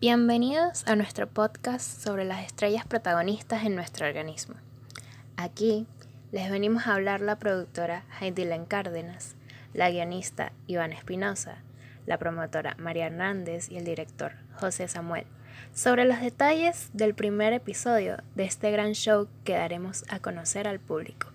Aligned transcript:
Bienvenidos 0.00 0.88
a 0.88 0.96
nuestro 0.96 1.26
podcast 1.28 2.02
sobre 2.02 2.24
las 2.24 2.46
estrellas 2.46 2.86
protagonistas 2.86 3.66
en 3.66 3.74
nuestro 3.74 4.06
organismo. 4.06 4.54
Aquí 5.36 5.86
les 6.32 6.50
venimos 6.50 6.86
a 6.86 6.94
hablar 6.94 7.20
la 7.20 7.38
productora 7.38 8.04
Heidi 8.18 8.46
Len 8.46 8.64
Cárdenas, 8.64 9.34
la 9.74 9.90
guionista 9.90 10.52
Iván 10.66 10.94
Espinosa, 10.94 11.58
la 12.06 12.16
promotora 12.16 12.76
María 12.78 13.08
Hernández 13.08 13.70
y 13.70 13.76
el 13.76 13.84
director 13.84 14.32
José 14.54 14.88
Samuel 14.88 15.26
sobre 15.74 16.06
los 16.06 16.22
detalles 16.22 16.88
del 16.94 17.14
primer 17.14 17.52
episodio 17.52 18.22
de 18.36 18.44
este 18.44 18.70
gran 18.70 18.94
show 18.94 19.28
que 19.44 19.52
daremos 19.52 20.06
a 20.08 20.18
conocer 20.18 20.66
al 20.66 20.80
público, 20.80 21.26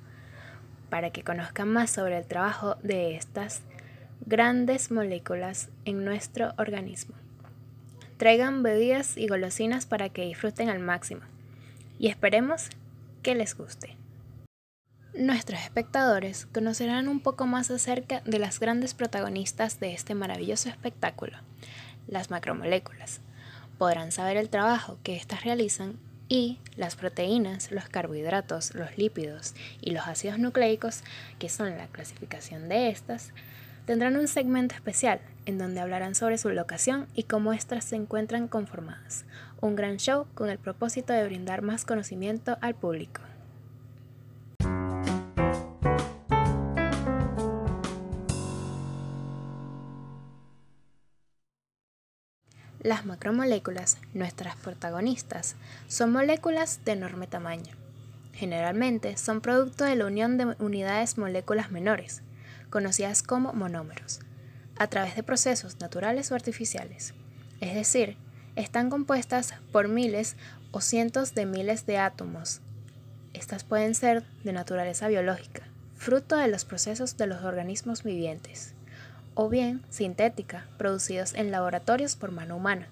para 0.90 1.12
que 1.12 1.23
conozcan 1.23 1.72
más 1.72 1.91
sobre 1.91 2.18
el 2.18 2.26
trabajo 2.26 2.77
de 2.82 3.16
estas 3.16 3.62
grandes 4.26 4.90
moléculas 4.90 5.70
en 5.86 6.04
nuestro 6.04 6.55
organismo. 6.58 7.13
Traigan 8.18 8.64
bebidas 8.64 9.18
y 9.18 9.28
golosinas 9.28 9.86
para 9.86 10.10
que 10.10 10.26
disfruten 10.26 10.70
al 10.70 10.80
máximo 10.80 11.22
y 12.00 12.08
esperemos 12.08 12.70
que 13.23 13.36
les 13.36 13.58
guste. 13.58 13.98
Nuestros 15.14 15.60
espectadores 15.62 16.46
conocerán 16.46 17.08
un 17.08 17.20
poco 17.20 17.46
más 17.46 17.72
acerca 17.72 18.22
de 18.22 18.40
las 18.40 18.59
grandes 18.59 18.94
protagonistas 18.94 19.80
de 19.80 19.94
este 19.94 20.16
maravilloso 20.16 20.70
espectáculo, 20.70 21.38
las 22.08 22.30
macromoléculas. 22.30 23.22
Podrán 23.78 24.12
saber 24.12 24.38
el 24.38 24.50
trabajo 24.50 24.98
que 25.04 25.16
éstas 25.16 25.44
realizan 25.44 25.98
y 26.28 26.59
las 26.76 26.95
proteínas, 26.95 27.72
los 27.72 27.88
carbohidratos, 27.88 28.76
los 28.76 28.98
lípidos 28.98 29.56
y 29.82 29.92
los 29.92 30.08
ácidos 30.08 30.40
nucleicos, 30.40 31.04
que 31.40 31.50
son 31.50 31.78
la 31.78 31.88
clasificación 31.88 32.68
de 32.68 32.90
estas, 32.90 33.32
tendrán 33.86 34.17
un 34.17 34.28
segmento 34.28 34.76
especial 34.76 35.20
en 35.46 35.58
donde 35.58 35.80
hablarán 35.80 36.16
sobre 36.16 36.38
su 36.38 36.50
locación 36.50 37.08
y 37.14 37.24
cómo 37.24 37.54
éstas 37.54 37.86
se 37.86 37.96
encuentran 37.96 38.48
conformadas. 38.48 39.26
Un 39.62 39.76
gran 39.76 39.98
show 39.98 40.28
con 40.34 40.50
el 40.50 40.58
propósito 40.58 41.14
de 41.14 41.26
brindar 41.26 41.62
más 41.62 41.86
conocimiento 41.86 42.58
al 42.62 42.76
público. 42.76 43.22
Las 52.86 53.04
macromoléculas, 53.04 53.98
nuestras 54.14 54.56
protagonistas, 54.58 55.56
son 55.88 56.12
moléculas 56.12 56.86
de 56.86 56.92
enorme 56.92 57.26
tamaño. 57.26 57.73
Generalmente 58.34 59.18
son 59.18 59.42
producto 59.42 59.86
de 59.86 59.96
la 59.96 60.06
unión 60.06 60.38
de 60.38 60.56
unidades 60.60 61.18
moléculas 61.18 61.72
menores, 61.72 62.22
conocidas 62.70 63.23
como 63.23 63.54
monómeros, 63.54 64.20
a 64.78 64.88
través 64.88 65.16
de 65.16 65.23
procesos 65.23 65.80
naturales 65.80 66.31
o 66.31 66.36
artificiales. 66.36 67.14
Es 67.62 67.73
decir, 67.73 68.18
están 68.56 68.90
compuestas 68.90 69.54
por 69.72 69.88
miles 69.88 70.36
o 70.72 70.82
cientos 70.82 71.34
de 71.36 71.45
miles 71.45 71.86
de 71.86 71.98
átomos. 71.98 72.62
Estas 73.34 73.64
pueden 73.64 73.95
ser 73.95 74.23
de 74.44 74.54
naturaleza 74.54 75.08
biológica, 75.08 75.64
fruto 75.95 76.38
de 76.38 76.48
los 76.48 76.66
procesos 76.66 77.17
de 77.17 77.28
los 77.28 77.44
organismos 77.44 78.04
vivientes, 78.04 78.73
o 79.34 79.50
bien 79.50 79.84
sintética, 79.90 80.67
producidos 80.78 81.34
en 81.34 81.52
laboratorios 81.52 82.16
por 82.16 82.32
mano 82.32 82.56
humana. 82.56 82.88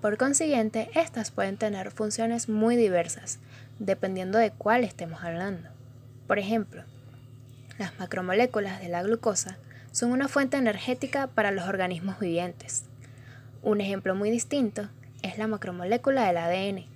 Por 0.00 0.16
consiguiente, 0.16 0.90
estas 0.94 1.30
pueden 1.30 1.58
tener 1.58 1.90
funciones 1.90 2.48
muy 2.48 2.76
diversas, 2.76 3.38
dependiendo 3.78 4.38
de 4.38 4.50
cuál 4.50 4.84
estemos 4.84 5.22
hablando. 5.22 5.68
Por 6.26 6.38
ejemplo, 6.38 6.84
las 7.78 7.98
macromoléculas 7.98 8.80
de 8.80 8.88
la 8.88 9.02
glucosa 9.02 9.58
son 9.92 10.12
una 10.12 10.28
fuente 10.28 10.56
energética 10.56 11.26
para 11.26 11.50
los 11.50 11.68
organismos 11.68 12.18
vivientes. 12.18 12.84
Un 13.62 13.80
ejemplo 13.80 14.14
muy 14.14 14.30
distinto 14.30 14.88
es 15.22 15.38
la 15.38 15.46
macromolécula 15.46 16.26
del 16.26 16.36
ADN, 16.36 16.86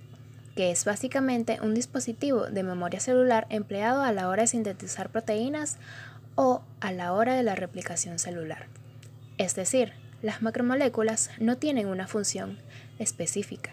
que 0.55 0.71
es 0.71 0.85
básicamente 0.85 1.59
un 1.61 1.73
dispositivo 1.73 2.47
de 2.47 2.63
memoria 2.63 2.99
celular 2.99 3.45
empleado 3.49 4.01
a 4.01 4.11
la 4.11 4.29
hora 4.29 4.43
de 4.43 4.47
sintetizar 4.47 5.09
proteínas 5.09 5.77
o 6.35 6.63
a 6.79 6.91
la 6.91 7.13
hora 7.13 7.35
de 7.35 7.43
la 7.43 7.55
replicación 7.55 8.19
celular. 8.19 8.67
Es 9.37 9.55
decir, 9.55 9.93
las 10.21 10.41
macromoléculas 10.41 11.29
no 11.39 11.57
tienen 11.57 11.87
una 11.87 12.07
función 12.07 12.57
específica. 12.99 13.71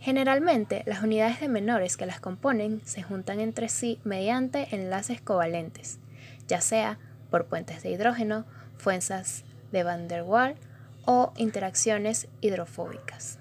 Generalmente, 0.00 0.82
las 0.86 1.02
unidades 1.02 1.40
de 1.40 1.48
menores 1.48 1.98
que 1.98 2.06
las 2.06 2.20
componen 2.20 2.80
se 2.86 3.02
juntan 3.02 3.38
entre 3.38 3.68
sí 3.68 4.00
mediante 4.02 4.74
enlaces 4.74 5.20
covalentes, 5.20 5.98
ya 6.48 6.62
sea 6.62 6.98
por 7.30 7.46
puentes 7.46 7.82
de 7.82 7.90
hidrógeno, 7.90 8.44
fuerzas 8.76 9.44
de 9.72 9.82
Van 9.84 10.08
der 10.08 10.22
Waals 10.22 10.58
o 11.04 11.32
interacciones 11.36 12.28
hidrofóbicas. 12.40 13.38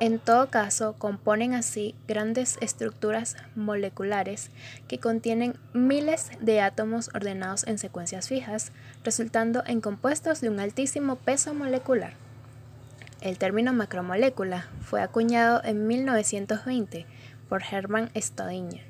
En 0.00 0.18
todo 0.18 0.48
caso, 0.48 0.94
componen 0.94 1.52
así 1.52 1.94
grandes 2.08 2.56
estructuras 2.62 3.36
moleculares 3.54 4.50
que 4.88 4.98
contienen 4.98 5.58
miles 5.74 6.30
de 6.40 6.62
átomos 6.62 7.10
ordenados 7.14 7.66
en 7.66 7.76
secuencias 7.76 8.26
fijas, 8.26 8.72
resultando 9.04 9.62
en 9.66 9.82
compuestos 9.82 10.40
de 10.40 10.48
un 10.48 10.58
altísimo 10.58 11.16
peso 11.16 11.52
molecular. 11.52 12.14
El 13.20 13.36
término 13.36 13.74
macromolécula 13.74 14.68
fue 14.80 15.02
acuñado 15.02 15.60
en 15.64 15.86
1920 15.86 17.04
por 17.50 17.62
Hermann 17.70 18.10
Staudinger 18.16 18.89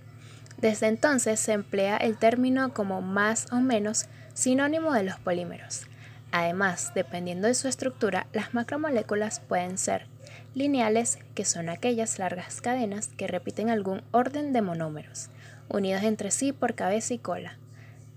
desde 0.61 0.89
entonces 0.89 1.41
se 1.41 1.53
emplea 1.53 1.97
el 1.97 2.17
término 2.17 2.75
como 2.75 3.01
más 3.01 3.51
o 3.53 3.61
menos 3.61 4.07
sinónimo 4.35 4.93
de 4.93 5.05
los 5.05 5.19
polímeros. 5.19 5.87
Además, 6.33 6.93
dependiendo 6.95 7.49
de 7.49 7.55
su 7.55 7.67
estructura, 7.67 8.27
las 8.33 8.55
macromoléculas 8.55 9.41
pueden 9.41 9.79
ser 9.79 10.07
lineales, 10.55 11.19
que 11.35 11.45
son 11.45 11.69
aquellas 11.69 12.19
largas 12.19 12.61
cadenas 12.61 13.09
que 13.17 13.27
repiten 13.27 13.71
algún 13.71 14.03
orden 14.13 14.53
de 14.53 14.63
monómeros, 14.63 15.29
unidos 15.69 16.03
entre 16.03 16.31
sí 16.31 16.53
por 16.53 16.75
cabeza 16.75 17.15
y 17.15 17.19
cola, 17.19 17.57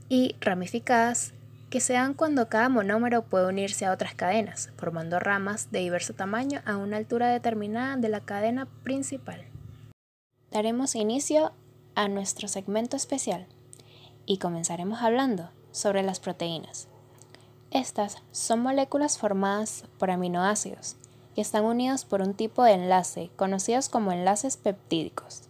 y 0.10 0.36
ramificadas, 0.42 1.34
que 1.70 1.80
se 1.80 1.94
dan 1.94 2.14
cuando 2.14 2.50
cada 2.50 2.70
monómero 2.70 3.24
puede 3.24 3.48
unirse 3.48 3.86
a 3.86 3.92
otras 3.92 4.14
cadenas, 4.14 4.70
formando 4.78 5.20
ramas 5.20 5.72
de 5.72 5.80
diverso 5.80 6.14
tamaño 6.14 6.62
a 6.66 6.78
una 6.78 6.98
altura 6.98 7.30
determinada 7.30 7.98
de 7.98 8.10
la 8.10 8.20
cadena 8.20 8.68
principal. 8.84 9.44
Daremos 10.52 10.94
inicio 10.94 11.52
a 11.96 12.08
nuestro 12.08 12.48
segmento 12.48 12.96
especial 12.96 13.48
y 14.26 14.38
comenzaremos 14.38 15.02
hablando 15.02 15.50
sobre 15.72 16.04
las 16.04 16.20
proteínas. 16.20 16.88
Estas 17.72 18.18
son 18.32 18.62
moléculas 18.62 19.18
formadas 19.18 19.86
por 19.98 20.12
aminoácidos 20.12 20.96
y 21.36 21.42
están 21.42 21.66
unidos 21.66 22.06
por 22.06 22.22
un 22.22 22.34
tipo 22.34 22.64
de 22.64 22.74
enlace 22.74 23.32
conocidos 23.36 23.90
como 23.90 24.12
enlaces 24.12 24.58
peptídicos. 24.58 25.44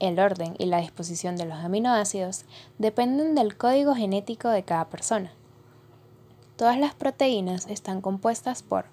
El 0.00 0.18
orden 0.20 0.54
y 0.58 0.66
la 0.66 0.78
disposición 0.78 1.36
de 1.36 1.44
los 1.44 1.58
aminoácidos 1.58 2.44
dependen 2.78 3.34
del 3.34 3.56
código 3.56 3.94
genético 3.94 4.48
de 4.48 4.62
cada 4.62 4.88
persona. 4.88 5.32
Todas 6.56 6.78
las 6.78 6.94
proteínas 6.94 7.66
están 7.66 8.00
compuestas 8.00 8.62
por 8.62 8.86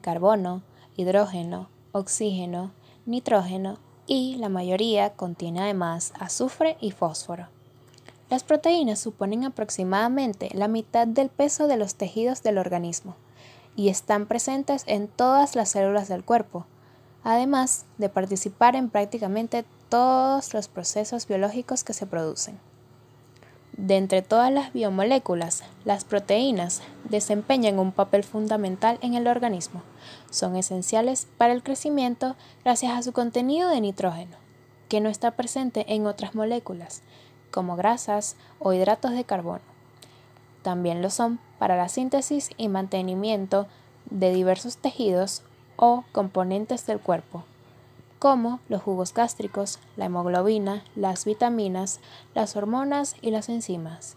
carbono, 0.00 0.62
hidrógeno, 0.96 1.68
oxígeno, 1.92 2.72
nitrógeno 3.06 3.78
y 4.08 4.36
la 4.36 4.48
mayoría 4.48 5.10
contiene 5.10 5.60
además 5.60 6.12
azufre 6.18 6.78
y 6.80 6.90
fósforo. 6.90 7.46
Las 8.30 8.42
proteínas 8.42 8.98
suponen 8.98 9.44
aproximadamente 9.44 10.48
la 10.54 10.66
mitad 10.66 11.06
del 11.06 11.28
peso 11.28 11.68
de 11.68 11.76
los 11.76 11.94
tejidos 11.94 12.42
del 12.42 12.58
organismo 12.58 13.14
y 13.76 13.90
están 13.90 14.26
presentes 14.26 14.82
en 14.86 15.08
todas 15.08 15.54
las 15.54 15.68
células 15.68 16.08
del 16.08 16.24
cuerpo, 16.24 16.66
además 17.22 17.84
de 17.98 18.08
participar 18.08 18.74
en 18.74 18.90
prácticamente 18.90 19.64
todos 19.88 20.52
los 20.54 20.68
procesos 20.68 21.28
biológicos 21.28 21.84
que 21.84 21.92
se 21.92 22.06
producen. 22.06 22.58
De 23.78 23.96
entre 23.96 24.22
todas 24.22 24.52
las 24.52 24.72
biomoléculas, 24.72 25.62
las 25.84 26.04
proteínas 26.04 26.82
desempeñan 27.04 27.78
un 27.78 27.92
papel 27.92 28.24
fundamental 28.24 28.98
en 29.02 29.14
el 29.14 29.28
organismo. 29.28 29.82
Son 30.30 30.56
esenciales 30.56 31.28
para 31.38 31.52
el 31.52 31.62
crecimiento 31.62 32.34
gracias 32.64 32.92
a 32.92 33.02
su 33.04 33.12
contenido 33.12 33.70
de 33.70 33.80
nitrógeno, 33.80 34.36
que 34.88 35.00
no 35.00 35.08
está 35.08 35.30
presente 35.30 35.94
en 35.94 36.08
otras 36.08 36.34
moléculas, 36.34 37.02
como 37.52 37.76
grasas 37.76 38.34
o 38.58 38.72
hidratos 38.72 39.12
de 39.12 39.22
carbono. 39.22 39.62
También 40.62 41.00
lo 41.00 41.08
son 41.08 41.38
para 41.60 41.76
la 41.76 41.88
síntesis 41.88 42.50
y 42.56 42.66
mantenimiento 42.66 43.68
de 44.10 44.34
diversos 44.34 44.78
tejidos 44.78 45.42
o 45.76 46.02
componentes 46.10 46.84
del 46.84 46.98
cuerpo, 46.98 47.44
como 48.18 48.60
los 48.68 48.82
jugos 48.82 49.14
gástricos, 49.14 49.78
la 49.96 50.06
hemoglobina, 50.06 50.84
las 50.96 51.24
vitaminas, 51.24 52.00
las 52.34 52.56
hormonas 52.56 53.16
y 53.20 53.30
las 53.30 53.48
enzimas. 53.48 54.16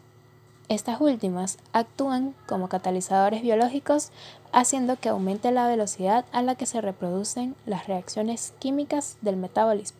Estas 0.69 1.01
últimas 1.01 1.57
actúan 1.73 2.33
como 2.47 2.69
catalizadores 2.69 3.41
biológicos 3.41 4.11
haciendo 4.53 4.95
que 4.95 5.09
aumente 5.09 5.51
la 5.51 5.67
velocidad 5.67 6.25
a 6.31 6.41
la 6.41 6.55
que 6.55 6.65
se 6.65 6.81
reproducen 6.81 7.55
las 7.65 7.87
reacciones 7.87 8.53
químicas 8.59 9.17
del 9.21 9.35
metabolismo. 9.35 9.99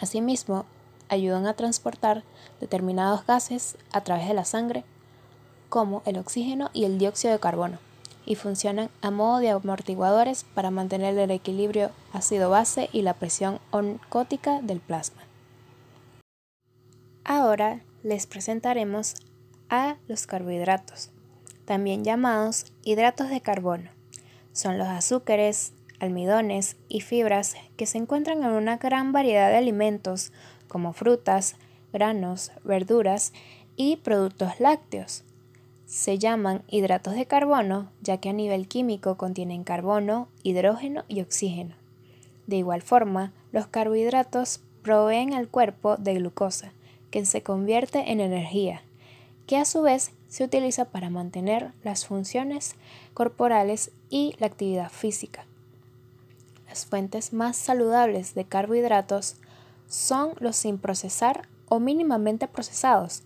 Asimismo, 0.00 0.66
ayudan 1.08 1.46
a 1.46 1.54
transportar 1.54 2.24
determinados 2.60 3.26
gases 3.26 3.76
a 3.92 4.02
través 4.02 4.28
de 4.28 4.34
la 4.34 4.44
sangre, 4.44 4.84
como 5.68 6.02
el 6.04 6.18
oxígeno 6.18 6.70
y 6.72 6.84
el 6.84 6.98
dióxido 6.98 7.32
de 7.32 7.40
carbono, 7.40 7.78
y 8.26 8.36
funcionan 8.36 8.90
a 9.02 9.10
modo 9.10 9.38
de 9.38 9.50
amortiguadores 9.50 10.44
para 10.44 10.70
mantener 10.70 11.16
el 11.18 11.30
equilibrio 11.30 11.90
ácido-base 12.12 12.88
y 12.92 13.02
la 13.02 13.14
presión 13.14 13.60
oncótica 13.70 14.60
del 14.62 14.80
plasma. 14.80 15.22
Ahora 17.24 17.80
les 18.02 18.26
presentaremos 18.26 19.14
a 19.70 19.96
los 20.08 20.26
carbohidratos, 20.26 21.10
también 21.64 22.04
llamados 22.04 22.72
hidratos 22.82 23.30
de 23.30 23.40
carbono. 23.40 23.90
Son 24.52 24.78
los 24.78 24.88
azúcares, 24.88 25.72
almidones 26.00 26.76
y 26.88 27.00
fibras 27.00 27.56
que 27.76 27.86
se 27.86 27.98
encuentran 27.98 28.42
en 28.44 28.50
una 28.50 28.76
gran 28.76 29.12
variedad 29.12 29.48
de 29.48 29.56
alimentos 29.56 30.32
como 30.68 30.92
frutas, 30.92 31.56
granos, 31.92 32.52
verduras 32.62 33.32
y 33.76 33.96
productos 33.96 34.60
lácteos. 34.60 35.24
Se 35.86 36.18
llaman 36.18 36.62
hidratos 36.68 37.14
de 37.14 37.26
carbono 37.26 37.90
ya 38.00 38.18
que 38.18 38.30
a 38.30 38.32
nivel 38.32 38.68
químico 38.68 39.16
contienen 39.16 39.64
carbono, 39.64 40.28
hidrógeno 40.42 41.04
y 41.08 41.20
oxígeno. 41.20 41.74
De 42.46 42.56
igual 42.56 42.82
forma, 42.82 43.32
los 43.52 43.66
carbohidratos 43.66 44.60
proveen 44.82 45.34
al 45.34 45.48
cuerpo 45.48 45.96
de 45.96 46.14
glucosa, 46.14 46.72
que 47.10 47.24
se 47.24 47.42
convierte 47.42 48.10
en 48.12 48.20
energía, 48.20 48.82
que 49.46 49.56
a 49.56 49.64
su 49.64 49.82
vez 49.82 50.12
se 50.28 50.44
utiliza 50.44 50.86
para 50.86 51.10
mantener 51.10 51.72
las 51.82 52.06
funciones 52.06 52.74
corporales 53.14 53.92
y 54.10 54.34
la 54.38 54.46
actividad 54.46 54.90
física. 54.90 55.46
Las 56.68 56.86
fuentes 56.86 57.32
más 57.32 57.56
saludables 57.56 58.34
de 58.34 58.44
carbohidratos 58.44 59.36
son 59.86 60.32
los 60.40 60.56
sin 60.56 60.78
procesar 60.78 61.48
o 61.68 61.78
mínimamente 61.78 62.48
procesados, 62.48 63.22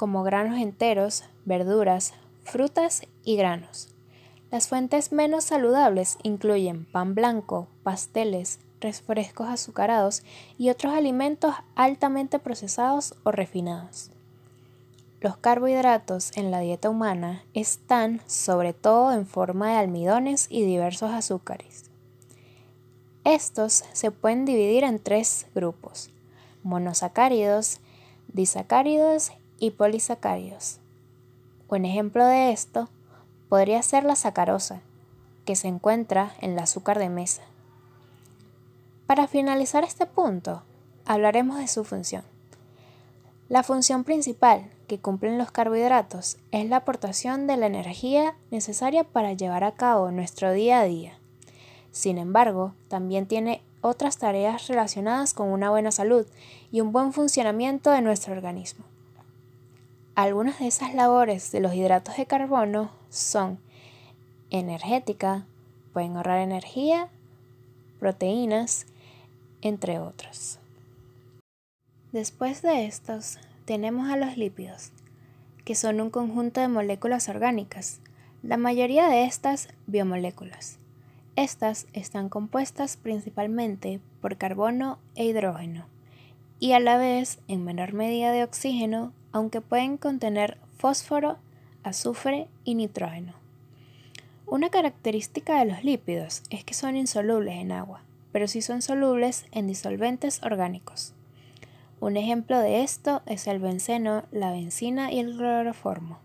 como 0.00 0.22
granos 0.22 0.58
enteros, 0.58 1.24
verduras, 1.44 2.14
frutas 2.42 3.02
y 3.22 3.36
granos. 3.36 3.90
Las 4.50 4.66
fuentes 4.66 5.12
menos 5.12 5.44
saludables 5.44 6.16
incluyen 6.22 6.86
pan 6.86 7.14
blanco, 7.14 7.68
pasteles, 7.82 8.60
refrescos 8.80 9.48
azucarados 9.48 10.22
y 10.56 10.70
otros 10.70 10.94
alimentos 10.94 11.54
altamente 11.74 12.38
procesados 12.38 13.14
o 13.24 13.30
refinados. 13.30 14.10
Los 15.20 15.36
carbohidratos 15.36 16.34
en 16.34 16.50
la 16.50 16.60
dieta 16.60 16.88
humana 16.88 17.44
están 17.52 18.22
sobre 18.26 18.72
todo 18.72 19.12
en 19.12 19.26
forma 19.26 19.72
de 19.72 19.76
almidones 19.80 20.46
y 20.48 20.64
diversos 20.64 21.10
azúcares. 21.10 21.90
Estos 23.24 23.84
se 23.92 24.10
pueden 24.10 24.46
dividir 24.46 24.82
en 24.82 24.98
tres 24.98 25.46
grupos, 25.54 26.08
monosacáridos, 26.62 27.80
disacáridos 28.32 29.32
y 29.60 29.70
polisacáridos. 29.70 30.80
Un 31.68 31.84
ejemplo 31.84 32.26
de 32.26 32.50
esto 32.50 32.88
podría 33.48 33.80
ser 33.82 34.02
la 34.02 34.16
sacarosa, 34.16 34.80
que 35.44 35.54
se 35.54 35.68
encuentra 35.68 36.34
en 36.40 36.52
el 36.52 36.58
azúcar 36.58 36.98
de 36.98 37.08
mesa. 37.08 37.42
Para 39.06 39.28
finalizar 39.28 39.84
este 39.84 40.06
punto, 40.06 40.62
hablaremos 41.04 41.58
de 41.58 41.68
su 41.68 41.84
función. 41.84 42.24
La 43.48 43.62
función 43.62 44.04
principal 44.04 44.70
que 44.86 45.00
cumplen 45.00 45.38
los 45.38 45.50
carbohidratos 45.50 46.38
es 46.52 46.68
la 46.68 46.76
aportación 46.76 47.46
de 47.46 47.56
la 47.56 47.66
energía 47.66 48.34
necesaria 48.50 49.04
para 49.04 49.32
llevar 49.32 49.64
a 49.64 49.72
cabo 49.72 50.10
nuestro 50.10 50.52
día 50.52 50.80
a 50.80 50.84
día. 50.84 51.18
Sin 51.90 52.18
embargo, 52.18 52.74
también 52.88 53.26
tiene 53.26 53.62
otras 53.80 54.18
tareas 54.18 54.68
relacionadas 54.68 55.34
con 55.34 55.48
una 55.48 55.70
buena 55.70 55.90
salud 55.90 56.26
y 56.70 56.80
un 56.80 56.92
buen 56.92 57.12
funcionamiento 57.12 57.90
de 57.90 58.02
nuestro 58.02 58.32
organismo. 58.32 58.84
Algunas 60.20 60.58
de 60.58 60.66
esas 60.66 60.92
labores 60.92 61.50
de 61.50 61.60
los 61.60 61.74
hidratos 61.74 62.18
de 62.18 62.26
carbono 62.26 62.90
son 63.08 63.58
energética, 64.50 65.46
pueden 65.94 66.14
ahorrar 66.14 66.40
energía, 66.40 67.08
proteínas, 67.98 68.84
entre 69.62 69.98
otros. 69.98 70.58
Después 72.12 72.60
de 72.60 72.84
estos, 72.84 73.38
tenemos 73.64 74.10
a 74.10 74.18
los 74.18 74.36
lípidos, 74.36 74.92
que 75.64 75.74
son 75.74 76.02
un 76.02 76.10
conjunto 76.10 76.60
de 76.60 76.68
moléculas 76.68 77.30
orgánicas, 77.30 78.02
la 78.42 78.58
mayoría 78.58 79.08
de 79.08 79.24
estas 79.24 79.68
biomoléculas. 79.86 80.76
Estas 81.34 81.86
están 81.94 82.28
compuestas 82.28 82.98
principalmente 82.98 84.00
por 84.20 84.36
carbono 84.36 84.98
e 85.14 85.24
hidrógeno, 85.24 85.86
y 86.58 86.72
a 86.72 86.80
la 86.80 86.98
vez 86.98 87.38
en 87.48 87.64
menor 87.64 87.94
medida 87.94 88.32
de 88.32 88.44
oxígeno, 88.44 89.14
aunque 89.32 89.60
pueden 89.60 89.96
contener 89.96 90.58
fósforo, 90.78 91.38
azufre 91.82 92.48
y 92.64 92.74
nitrógeno. 92.74 93.34
Una 94.46 94.68
característica 94.68 95.58
de 95.58 95.70
los 95.70 95.84
lípidos 95.84 96.42
es 96.50 96.64
que 96.64 96.74
son 96.74 96.96
insolubles 96.96 97.56
en 97.56 97.72
agua, 97.72 98.02
pero 98.32 98.48
sí 98.48 98.62
son 98.62 98.82
solubles 98.82 99.46
en 99.52 99.66
disolventes 99.66 100.42
orgánicos. 100.42 101.14
Un 102.00 102.16
ejemplo 102.16 102.58
de 102.58 102.82
esto 102.82 103.22
es 103.26 103.46
el 103.46 103.58
benceno, 103.58 104.24
la 104.32 104.50
benzina 104.50 105.12
y 105.12 105.18
el 105.18 105.36
cloroformo. 105.36 106.18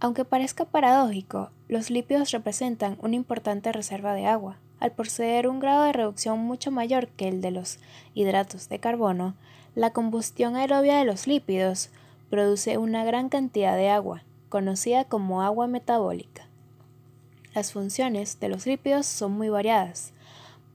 Aunque 0.00 0.24
parezca 0.24 0.64
paradójico, 0.64 1.50
los 1.68 1.90
lípidos 1.90 2.30
representan 2.30 2.96
una 3.00 3.16
importante 3.16 3.72
reserva 3.72 4.14
de 4.14 4.26
agua. 4.26 4.56
Al 4.78 4.92
poseer 4.92 5.48
un 5.48 5.60
grado 5.60 5.84
de 5.84 5.92
reducción 5.92 6.38
mucho 6.38 6.70
mayor 6.70 7.08
que 7.08 7.28
el 7.28 7.40
de 7.40 7.50
los 7.50 7.78
hidratos 8.14 8.68
de 8.68 8.78
carbono, 8.78 9.34
la 9.76 9.92
combustión 9.92 10.56
aerobia 10.56 10.98
de 10.98 11.04
los 11.04 11.28
lípidos 11.28 11.90
produce 12.28 12.78
una 12.78 13.04
gran 13.04 13.28
cantidad 13.28 13.76
de 13.76 13.90
agua, 13.90 14.24
conocida 14.48 15.04
como 15.04 15.42
agua 15.42 15.68
metabólica. 15.68 16.48
Las 17.54 17.72
funciones 17.72 18.40
de 18.40 18.48
los 18.48 18.66
lípidos 18.66 19.06
son 19.06 19.30
muy 19.30 19.50
variadas. 19.50 20.12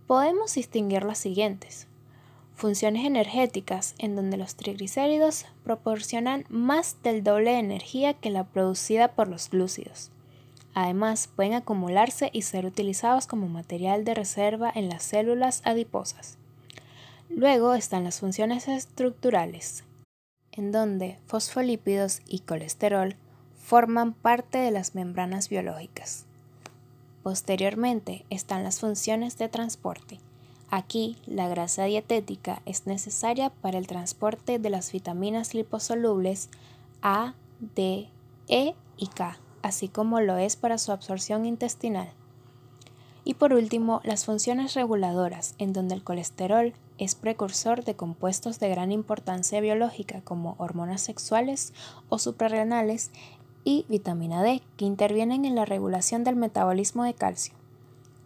Podemos 0.07 0.53
distinguir 0.53 1.03
las 1.03 1.17
siguientes 1.17 1.87
funciones 2.61 3.05
energéticas 3.05 3.95
en 3.97 4.15
donde 4.15 4.37
los 4.37 4.53
triglicéridos 4.53 5.45
proporcionan 5.63 6.45
más 6.47 7.01
del 7.01 7.23
doble 7.23 7.53
de 7.53 7.57
energía 7.57 8.13
que 8.13 8.29
la 8.29 8.43
producida 8.43 9.15
por 9.15 9.27
los 9.27 9.49
glúcidos. 9.49 10.11
Además, 10.75 11.27
pueden 11.35 11.55
acumularse 11.55 12.29
y 12.31 12.43
ser 12.43 12.67
utilizados 12.67 13.25
como 13.25 13.47
material 13.47 14.05
de 14.05 14.13
reserva 14.13 14.71
en 14.75 14.89
las 14.89 15.01
células 15.01 15.63
adiposas. 15.65 16.37
Luego 17.35 17.73
están 17.73 18.03
las 18.03 18.19
funciones 18.19 18.67
estructurales, 18.67 19.83
en 20.51 20.71
donde 20.71 21.17
fosfolípidos 21.27 22.21
y 22.27 22.39
colesterol 22.39 23.15
forman 23.55 24.13
parte 24.13 24.57
de 24.57 24.71
las 24.71 24.95
membranas 24.95 25.49
biológicas. 25.49 26.25
Posteriormente 27.23 28.25
están 28.29 28.63
las 28.63 28.79
funciones 28.79 29.37
de 29.37 29.49
transporte, 29.49 30.19
Aquí, 30.73 31.17
la 31.25 31.49
grasa 31.49 31.83
dietética 31.83 32.61
es 32.65 32.87
necesaria 32.87 33.49
para 33.49 33.77
el 33.77 33.87
transporte 33.87 34.57
de 34.57 34.69
las 34.69 34.93
vitaminas 34.93 35.53
liposolubles 35.53 36.47
A, 37.01 37.33
D, 37.59 38.07
E 38.47 38.73
y 38.95 39.07
K, 39.07 39.37
así 39.63 39.89
como 39.89 40.21
lo 40.21 40.37
es 40.37 40.55
para 40.55 40.77
su 40.77 40.93
absorción 40.93 41.45
intestinal. 41.45 42.09
Y 43.25 43.33
por 43.33 43.53
último, 43.53 43.99
las 44.05 44.23
funciones 44.23 44.73
reguladoras, 44.73 45.55
en 45.57 45.73
donde 45.73 45.93
el 45.93 46.05
colesterol 46.05 46.73
es 47.01 47.15
precursor 47.15 47.83
de 47.83 47.95
compuestos 47.95 48.59
de 48.59 48.69
gran 48.69 48.91
importancia 48.91 49.59
biológica 49.59 50.21
como 50.21 50.53
hormonas 50.59 51.01
sexuales 51.01 51.73
o 52.09 52.19
suprarrenales 52.19 53.09
y 53.63 53.87
vitamina 53.89 54.43
D, 54.43 54.61
que 54.77 54.85
intervienen 54.85 55.43
en 55.45 55.55
la 55.55 55.65
regulación 55.65 56.23
del 56.23 56.35
metabolismo 56.35 57.03
de 57.03 57.15
calcio. 57.15 57.55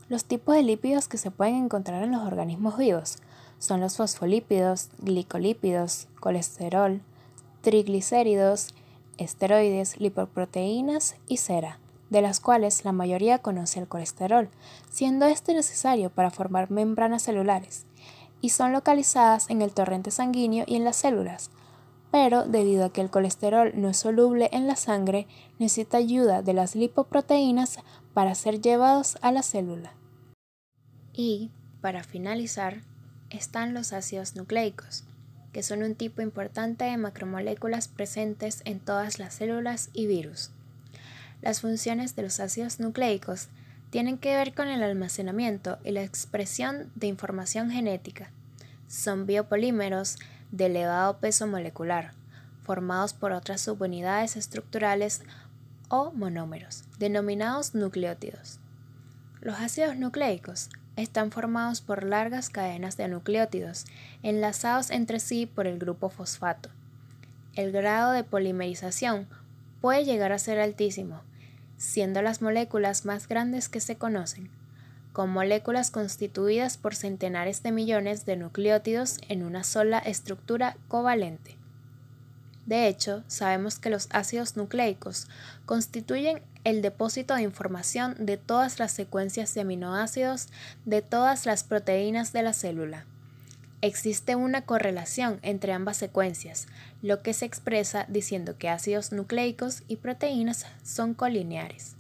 Los 0.09 0.25
tipos 0.25 0.55
de 0.55 0.63
lípidos 0.63 1.07
que 1.07 1.17
se 1.17 1.31
pueden 1.31 1.55
encontrar 1.55 2.03
en 2.03 2.11
los 2.11 2.27
organismos 2.27 2.77
vivos 2.77 3.19
son 3.59 3.79
los 3.79 3.95
fosfolípidos, 3.95 4.89
glicolípidos, 4.97 6.09
colesterol, 6.19 7.01
triglicéridos, 7.61 8.75
esteroides, 9.17 10.01
lipoproteínas 10.01 11.15
y 11.29 11.37
cera, 11.37 11.79
de 12.09 12.21
las 12.21 12.41
cuales 12.41 12.83
la 12.83 12.91
mayoría 12.91 13.39
conoce 13.39 13.79
el 13.79 13.87
colesterol, 13.87 14.49
siendo 14.91 15.27
este 15.27 15.53
necesario 15.53 16.09
para 16.09 16.29
formar 16.29 16.69
membranas 16.71 17.23
celulares, 17.23 17.85
y 18.45 18.49
son 18.49 18.73
localizadas 18.73 19.49
en 19.49 19.63
el 19.63 19.73
torrente 19.73 20.11
sanguíneo 20.11 20.65
y 20.67 20.75
en 20.75 20.83
las 20.83 20.97
células, 20.97 21.49
pero 22.11 22.45
debido 22.45 22.85
a 22.85 22.93
que 22.93 23.01
el 23.01 23.09
colesterol 23.09 23.71
no 23.73 23.89
es 23.89 23.97
soluble 23.97 24.49
en 24.53 24.67
la 24.67 24.75
sangre, 24.75 25.25
necesita 25.57 25.97
ayuda 25.97 26.43
de 26.43 26.53
las 26.53 26.75
lipoproteínas 26.75 27.79
para 28.13 28.35
ser 28.35 28.61
llevados 28.61 29.17
a 29.23 29.31
la 29.31 29.41
célula. 29.41 29.93
Y, 31.11 31.49
para 31.81 32.03
finalizar, 32.03 32.83
están 33.31 33.73
los 33.73 33.93
ácidos 33.93 34.35
nucleicos, 34.35 35.05
que 35.51 35.63
son 35.63 35.81
un 35.81 35.95
tipo 35.95 36.21
importante 36.21 36.85
de 36.85 36.97
macromoléculas 36.97 37.87
presentes 37.87 38.61
en 38.65 38.79
todas 38.79 39.17
las 39.17 39.33
células 39.33 39.89
y 39.91 40.05
virus. 40.05 40.51
Las 41.41 41.61
funciones 41.61 42.15
de 42.15 42.21
los 42.21 42.39
ácidos 42.39 42.79
nucleicos 42.79 43.47
tienen 43.95 44.17
que 44.17 44.35
ver 44.35 44.53
con 44.53 44.67
el 44.67 44.83
almacenamiento 44.83 45.77
y 45.85 45.91
la 45.91 46.03
expresión 46.03 46.91
de 46.95 47.07
información 47.07 47.71
genética. 47.71 48.29
Son 48.89 49.25
biopolímeros 49.25 50.17
de 50.51 50.65
elevado 50.65 51.19
peso 51.19 51.47
molecular, 51.47 52.11
formados 52.65 53.13
por 53.13 53.31
otras 53.31 53.61
subunidades 53.61 54.35
estructurales 54.35 55.21
o 55.87 56.11
monómeros, 56.11 56.83
denominados 56.99 57.73
nucleótidos. 57.73 58.59
Los 59.39 59.61
ácidos 59.61 59.95
nucleicos 59.95 60.67
están 60.97 61.31
formados 61.31 61.79
por 61.79 62.03
largas 62.03 62.49
cadenas 62.49 62.97
de 62.97 63.07
nucleótidos 63.07 63.85
enlazados 64.23 64.89
entre 64.89 65.21
sí 65.21 65.45
por 65.45 65.67
el 65.67 65.79
grupo 65.79 66.09
fosfato. 66.09 66.69
El 67.53 67.71
grado 67.71 68.11
de 68.11 68.25
polimerización 68.25 69.29
puede 69.79 70.03
llegar 70.03 70.33
a 70.33 70.37
ser 70.37 70.59
altísimo, 70.59 71.21
siendo 71.77 72.21
las 72.21 72.41
moléculas 72.41 73.05
más 73.05 73.27
grandes 73.27 73.69
que 73.69 73.79
se 73.79 73.97
conocen, 73.97 74.49
con 75.13 75.29
moléculas 75.29 75.91
constituidas 75.91 76.77
por 76.77 76.95
centenares 76.95 77.63
de 77.63 77.71
millones 77.71 78.25
de 78.25 78.35
nucleótidos 78.35 79.17
en 79.27 79.43
una 79.43 79.63
sola 79.63 79.99
estructura 79.99 80.77
covalente. 80.87 81.57
De 82.65 82.87
hecho, 82.87 83.23
sabemos 83.27 83.77
que 83.77 83.89
los 83.89 84.07
ácidos 84.11 84.57
nucleicos 84.57 85.27
constituyen 85.65 86.41
el 86.63 86.81
depósito 86.81 87.35
de 87.35 87.43
información 87.43 88.15
de 88.19 88.37
todas 88.37 88.79
las 88.79 88.91
secuencias 88.91 89.53
de 89.53 89.61
aminoácidos 89.61 90.47
de 90.83 91.01
todas 91.01 91.45
las 91.45 91.63
proteínas 91.63 92.33
de 92.33 92.41
la 92.41 92.53
célula. 92.53 93.05
Existe 93.81 94.35
una 94.35 94.61
correlación 94.61 95.39
entre 95.41 95.73
ambas 95.73 95.97
secuencias, 95.97 96.67
lo 97.01 97.21
que 97.21 97.33
se 97.33 97.45
expresa 97.45 98.05
diciendo 98.09 98.57
que 98.57 98.69
ácidos 98.69 99.11
nucleicos 99.11 99.83
y 99.87 99.97
proteínas 99.97 100.65
son 100.83 101.13
colineares. 101.13 101.95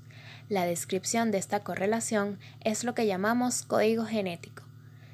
La 0.49 0.65
descripción 0.65 1.31
de 1.31 1.37
esta 1.37 1.61
correlación 1.61 2.39
es 2.61 2.83
lo 2.83 2.95
que 2.95 3.07
llamamos 3.07 3.63
código 3.63 4.05
genético, 4.05 4.63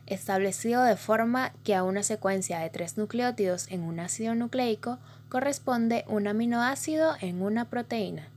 establecido 0.05 0.83
de 0.83 0.97
forma 0.97 1.53
que 1.63 1.73
a 1.73 1.83
una 1.83 2.03
secuencia 2.03 2.59
de 2.59 2.69
tres 2.69 2.97
nucleótidos 2.97 3.67
en 3.69 3.83
un 3.83 3.99
ácido 3.99 4.35
nucleico 4.35 4.99
corresponde 5.29 6.03
un 6.07 6.27
aminoácido 6.27 7.15
en 7.21 7.41
una 7.41 7.69
proteína. 7.69 8.27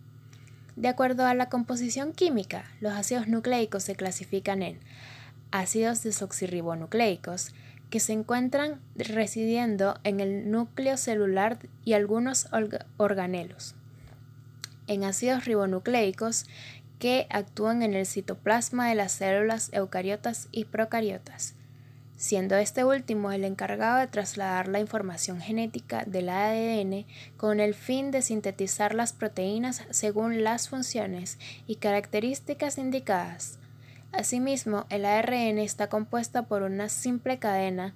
De 0.77 0.89
acuerdo 0.89 1.27
a 1.27 1.35
la 1.35 1.49
composición 1.49 2.13
química, 2.13 2.65
los 2.81 2.93
ácidos 2.93 3.29
nucleicos 3.29 3.83
se 3.85 3.97
clasifican 3.97 4.63
en 4.63 4.81
ácidos 5.51 6.03
desoxirribonucleicos, 6.03 7.53
que 7.91 8.01
se 8.01 8.13
encuentran 8.13 8.81
residiendo 8.97 9.99
en 10.05 10.21
el 10.21 10.51
núcleo 10.51 10.97
celular 10.97 11.59
y 11.85 11.93
algunos 11.93 12.49
organelos, 12.97 13.75
en 14.87 15.05
ácidos 15.05 15.45
ribonucleicos, 15.45 16.47
que 16.99 17.27
actúan 17.31 17.83
en 17.83 17.95
el 17.95 18.07
citoplasma 18.07 18.89
de 18.89 18.95
las 18.95 19.13
células 19.13 19.71
eucariotas 19.73 20.49
y 20.53 20.65
procariotas, 20.65 21.55
siendo 22.17 22.57
este 22.57 22.85
último 22.85 23.33
el 23.33 23.45
encargado 23.45 23.99
de 23.99 24.07
trasladar 24.07 24.69
la 24.69 24.81
información 24.81 25.41
genética 25.41 26.05
del 26.07 26.29
ADN 26.29 27.07
con 27.37 27.61
el 27.61 27.75
fin 27.75 28.11
de 28.11 28.23
sintetizar 28.23 28.95
las 28.95 29.13
proteínas 29.13 29.83
según 29.91 30.45
las 30.45 30.69
funciones 30.69 31.39
y 31.67 31.77
características 31.77 32.79
indicadas. 32.79 33.59
Asimismo, 34.17 34.87
el 34.91 35.07
ARN 35.07 35.59
está 35.59 35.89
compuesto 35.89 36.45
por 36.45 36.63
una 36.63 36.89
simple 36.89 37.41
cadena 37.41 37.95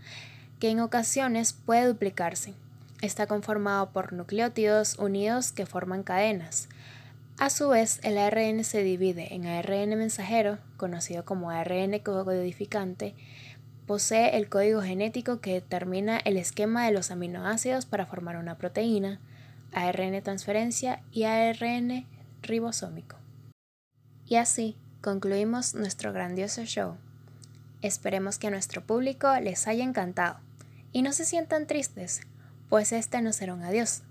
que 0.58 0.68
en 0.70 0.80
ocasiones 0.80 1.52
puede 1.52 1.86
duplicarse. 1.86 2.54
Está 3.00 3.28
conformado 3.28 3.90
por 3.90 4.12
nucleótidos 4.12 4.98
unidos 4.98 5.52
que 5.52 5.64
forman 5.64 6.02
cadenas. 6.02 6.68
A 7.38 7.50
su 7.50 7.68
vez, 7.68 8.00
el 8.02 8.18
ARN 8.18 8.64
se 8.64 8.82
divide 8.82 9.32
en 9.32 9.46
ARN 9.46 9.90
mensajero, 9.96 10.58
conocido 10.76 11.24
como 11.24 11.50
ARN 11.50 11.96
codificante, 12.00 13.14
posee 13.86 14.36
el 14.36 14.48
código 14.48 14.82
genético 14.82 15.40
que 15.40 15.52
determina 15.52 16.18
el 16.18 16.36
esquema 16.36 16.84
de 16.84 16.92
los 16.92 17.12
aminoácidos 17.12 17.86
para 17.86 18.06
formar 18.06 18.38
una 18.38 18.58
proteína, 18.58 19.20
ARN 19.72 20.20
transferencia 20.24 21.00
y 21.12 21.22
ARN 21.22 22.06
ribosómico. 22.42 23.16
Y 24.26 24.34
así 24.34 24.76
concluimos 25.00 25.74
nuestro 25.74 26.12
grandioso 26.12 26.64
show. 26.64 26.96
Esperemos 27.82 28.38
que 28.38 28.48
a 28.48 28.50
nuestro 28.50 28.82
público 28.82 29.28
les 29.40 29.66
haya 29.66 29.84
encantado 29.84 30.38
y 30.92 31.02
no 31.02 31.12
se 31.12 31.24
sientan 31.24 31.66
tristes, 31.66 32.20
pues 32.68 32.92
este 32.92 33.22
no 33.22 33.32
será 33.32 33.54
un 33.54 33.62
adiós. 33.62 34.02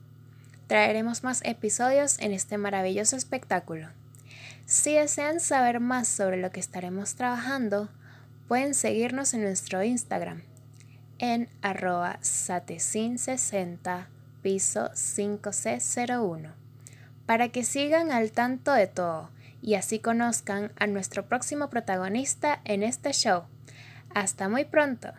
Traeremos 0.68 1.24
más 1.24 1.42
episodios 1.44 2.20
en 2.20 2.34
este 2.34 2.58
maravilloso 2.58 3.16
espectáculo. 3.16 3.90
Si 4.66 4.94
desean 4.94 5.40
saber 5.40 5.80
más 5.80 6.08
sobre 6.08 6.38
lo 6.38 6.52
que 6.52 6.60
estaremos 6.60 7.16
trabajando, 7.16 7.90
Pueden 8.48 8.74
seguirnos 8.76 9.34
en 9.34 9.42
nuestro 9.42 9.84
Instagram 9.84 10.42
en 11.20 11.50
arroba 11.62 12.18
satecin60 12.22 14.06
piso 14.42 14.90
5C01 14.92 16.54
para 17.26 17.50
que 17.50 17.66
sigan 17.66 18.10
al 18.12 18.32
tanto 18.32 18.72
de 18.72 18.88
todo 18.88 19.30
y 19.68 19.76
así 19.76 20.00
conozcan 20.00 20.72
a 20.80 20.88
nuestro 20.88 21.28
próximo 21.28 21.70
protagonista 21.70 22.62
en 22.64 22.84
este 22.84 23.12
show. 23.12 23.44
Hasta 24.16 24.48
muy 24.48 24.64
pronto. 24.64 25.10